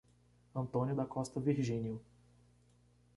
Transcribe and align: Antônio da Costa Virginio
Antônio 0.55 0.95
da 0.95 1.05
Costa 1.05 1.39
Virginio 1.39 2.01